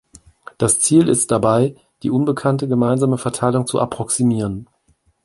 Das 0.57 0.79
Ziel 0.79 1.09
ist 1.09 1.17
es 1.19 1.27
dabei, 1.27 1.75
die 2.01 2.09
unbekannte 2.09 2.67
gemeinsame 2.67 3.19
Verteilung 3.19 3.67
zu 3.67 3.79
approximieren. 3.79 4.67